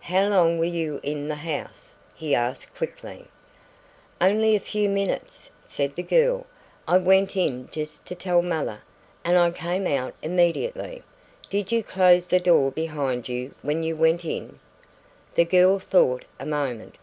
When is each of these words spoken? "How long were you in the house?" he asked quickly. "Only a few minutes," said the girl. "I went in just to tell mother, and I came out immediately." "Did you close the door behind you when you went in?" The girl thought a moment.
"How 0.00 0.28
long 0.30 0.58
were 0.58 0.64
you 0.64 1.00
in 1.02 1.28
the 1.28 1.34
house?" 1.34 1.92
he 2.14 2.34
asked 2.34 2.74
quickly. 2.74 3.26
"Only 4.22 4.56
a 4.56 4.58
few 4.58 4.88
minutes," 4.88 5.50
said 5.66 5.94
the 5.96 6.02
girl. 6.02 6.46
"I 6.88 6.96
went 6.96 7.36
in 7.36 7.68
just 7.70 8.06
to 8.06 8.14
tell 8.14 8.40
mother, 8.40 8.80
and 9.22 9.36
I 9.36 9.50
came 9.50 9.86
out 9.86 10.14
immediately." 10.22 11.02
"Did 11.50 11.70
you 11.72 11.82
close 11.82 12.26
the 12.26 12.40
door 12.40 12.70
behind 12.72 13.28
you 13.28 13.54
when 13.60 13.82
you 13.82 13.96
went 13.96 14.24
in?" 14.24 14.60
The 15.34 15.44
girl 15.44 15.78
thought 15.78 16.24
a 16.40 16.46
moment. 16.46 16.94